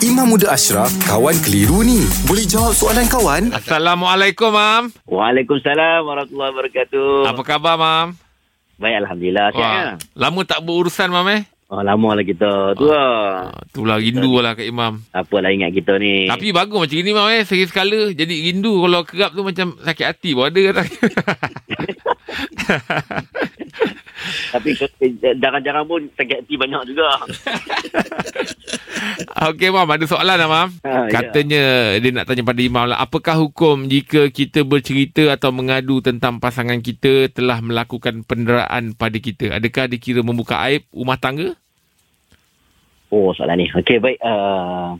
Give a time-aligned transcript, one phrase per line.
[0.00, 2.00] Imam Muda Ashraf, kawan keliru ni.
[2.24, 3.52] Boleh jawab soalan kawan?
[3.52, 4.88] Assalamualaikum, Mam.
[5.04, 7.28] Waalaikumsalam warahmatullahi wabarakatuh.
[7.28, 8.16] Apa khabar, Mam?
[8.80, 9.52] Baik Alhamdulillah.
[9.52, 10.00] Sihat Wah, ya?
[10.16, 11.44] lama tak berurusan, Mam eh?
[11.68, 12.74] Oh, lama lah kita.
[12.74, 13.52] Tu lah.
[13.52, 15.04] Ah, Itulah rindu lah Kak Imam.
[15.12, 16.26] Apalah ingat kita ni.
[16.26, 17.44] Tapi bagus macam ni, Mam eh.
[17.44, 18.10] Seri sekala.
[18.10, 20.80] Jadi rindu kalau kerap tu macam sakit hati pun ada.
[24.50, 24.74] Tapi
[25.38, 27.06] jarang-jarang pun sakit hati banyak juga.
[29.50, 29.88] Okey, Mam.
[29.88, 30.68] Ada soalan lah, Mam.
[30.82, 31.08] Ha, ya.
[31.08, 31.62] Katanya
[31.96, 32.98] dia nak tanya pada Imam lah.
[32.98, 39.56] Apakah hukum jika kita bercerita atau mengadu tentang pasangan kita telah melakukan penderaan pada kita?
[39.56, 41.54] Adakah dikira membuka aib rumah tangga?
[43.10, 43.66] Oh, soalan ni.
[43.70, 44.18] Okey, baik.
[44.22, 44.94] Uh,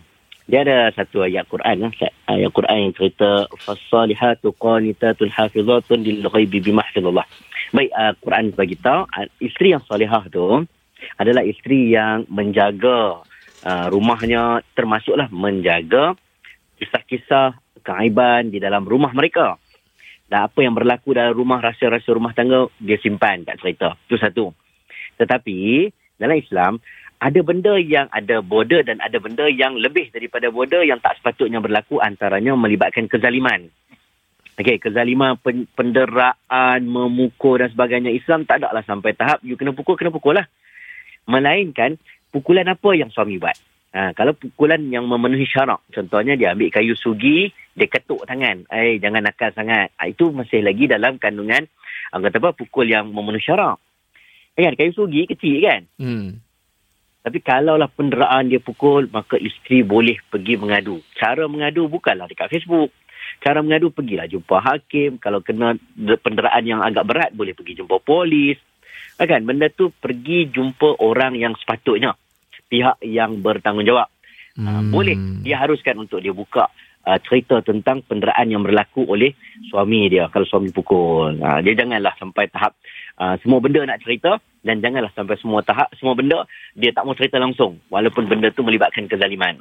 [0.50, 1.86] dia ada satu ayat Quran.
[1.86, 2.10] eh.
[2.26, 7.22] Ayat Quran yang cerita Fasalihatu qanitatun hafizatun lil ghaibi bimahfizullah.
[7.70, 10.66] Baik, uh, Quran bagi tahu uh, isteri yang salihah tu
[11.16, 13.22] adalah isteri yang menjaga
[13.62, 16.18] uh, rumahnya termasuklah menjaga
[16.82, 17.54] kisah-kisah
[17.86, 19.54] keaiban di dalam rumah mereka.
[20.30, 23.98] Dan apa yang berlaku dalam rumah, rahsia-rahsia rumah tangga, dia simpan kat cerita.
[24.06, 24.54] Itu satu.
[25.18, 25.90] Tetapi,
[26.22, 26.72] dalam Islam,
[27.20, 31.58] ada benda yang ada border dan ada benda yang lebih daripada border yang tak sepatutnya
[31.58, 33.68] berlaku antaranya melibatkan kezaliman.
[34.60, 38.12] Okey, kezaliman, pen, penderaan, memukul dan sebagainya.
[38.12, 40.44] Islam tak ada lah sampai tahap you kena pukul, kena pukul lah.
[41.24, 41.96] Melainkan,
[42.28, 43.56] pukulan apa yang suami buat.
[43.96, 48.68] Ha, kalau pukulan yang memenuhi syarak, contohnya dia ambil kayu sugi, dia ketuk tangan.
[48.68, 49.96] Eh, jangan nakal sangat.
[49.96, 51.64] Ha, itu masih lagi dalam kandungan,
[52.12, 53.80] orang kata apa, pukul yang memenuhi syarak.
[54.54, 55.88] Eh, kan, kayu sugi kecil kan?
[55.96, 56.36] Hmm.
[57.24, 61.00] Tapi kalaulah penderaan dia pukul, maka isteri boleh pergi mengadu.
[61.16, 62.92] Cara mengadu bukanlah dekat Facebook.
[63.40, 65.16] Cara mengadu pergilah jumpa hakim.
[65.16, 68.60] Kalau kena de- penderaan yang agak berat, boleh pergi jumpa polis.
[69.16, 69.44] Ah, Kan?
[69.48, 72.16] Benda tu pergi jumpa orang yang sepatutnya.
[72.68, 74.08] Pihak yang bertanggungjawab.
[74.54, 74.92] Hmm.
[74.92, 75.16] Boleh.
[75.40, 76.68] Dia haruskan untuk dia buka
[77.06, 79.32] uh, cerita tentang penderaan yang berlaku oleh
[79.72, 80.28] suami dia.
[80.28, 81.40] Kalau suami pukul.
[81.40, 82.76] Uh, dia janganlah sampai tahap
[83.20, 86.44] uh, semua benda nak cerita dan janganlah sampai semua tahap, semua benda
[86.76, 87.80] dia tak mau cerita langsung.
[87.92, 89.60] Walaupun benda tu melibatkan kezaliman.